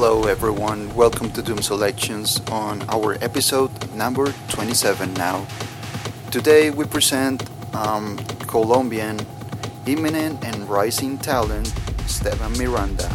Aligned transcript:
Hello 0.00 0.28
everyone, 0.28 0.94
welcome 0.94 1.28
to 1.32 1.42
Doom 1.42 1.60
Selections 1.60 2.40
on 2.52 2.88
our 2.88 3.14
episode 3.14 3.72
number 3.96 4.32
27 4.48 5.12
now. 5.14 5.44
Today 6.30 6.70
we 6.70 6.84
present 6.84 7.42
um, 7.74 8.16
Colombian 8.46 9.18
imminent 9.86 10.44
and 10.44 10.68
rising 10.70 11.18
talent 11.18 11.74
Esteban 12.04 12.52
Miranda. 12.52 13.08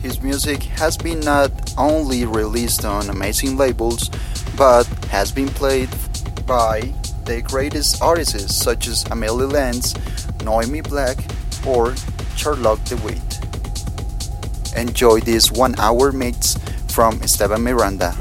His 0.00 0.22
music 0.22 0.62
has 0.80 0.96
been 0.96 1.20
not 1.20 1.50
only 1.76 2.24
released 2.24 2.86
on 2.86 3.10
amazing 3.10 3.58
labels 3.58 4.08
but 4.56 4.86
has 5.10 5.30
been 5.30 5.48
played 5.48 5.90
by 6.46 6.80
the 7.26 7.42
greatest 7.42 8.00
artists 8.00 8.54
such 8.54 8.88
as 8.88 9.04
Amelie 9.10 9.44
Lens, 9.44 9.94
Noemi 10.42 10.80
Black, 10.80 11.18
or 11.66 11.94
Charlotte 12.36 12.82
de 12.86 12.96
Witte. 12.96 13.31
Enjoy 14.76 15.20
this 15.20 15.50
one 15.52 15.78
hour 15.78 16.12
mix 16.12 16.58
from 16.88 17.20
Esteban 17.22 17.62
Miranda. 17.62 18.14